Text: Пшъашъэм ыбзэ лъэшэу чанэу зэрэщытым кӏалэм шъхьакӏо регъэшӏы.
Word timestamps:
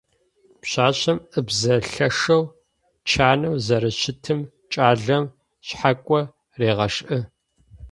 Пшъашъэм 0.61 1.17
ыбзэ 1.39 1.75
лъэшэу 1.91 2.43
чанэу 3.09 3.55
зэрэщытым 3.65 4.39
кӏалэм 4.71 5.25
шъхьакӏо 5.65 6.19
регъэшӏы. 6.59 7.17